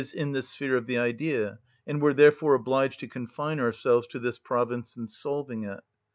_,in 0.15 0.31
the 0.31 0.41
sphere 0.41 0.75
of 0.75 0.87
the 0.87 0.97
idea, 0.97 1.59
and 1.85 2.01
were 2.01 2.11
therefore 2.15 2.55
obliged 2.55 2.99
to 2.99 3.07
confine 3.07 3.59
ourselves 3.59 4.07
to 4.07 4.17
this 4.17 4.39
province 4.39 4.97
in 4.97 5.07
solving 5.07 5.63
it. 5.63 5.81